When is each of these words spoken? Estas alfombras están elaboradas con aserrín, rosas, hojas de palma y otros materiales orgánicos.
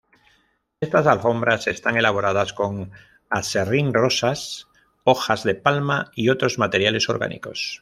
Estas 0.79 1.05
alfombras 1.05 1.67
están 1.67 1.95
elaboradas 1.95 2.53
con 2.53 2.89
aserrín, 3.29 3.93
rosas, 3.93 4.67
hojas 5.03 5.43
de 5.43 5.53
palma 5.53 6.09
y 6.15 6.29
otros 6.29 6.57
materiales 6.57 7.07
orgánicos. 7.07 7.79